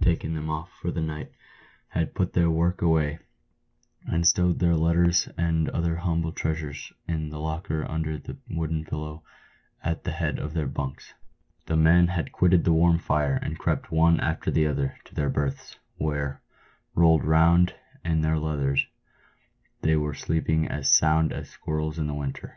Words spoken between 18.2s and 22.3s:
their leathers, they were sleeping as sound as squirrels in the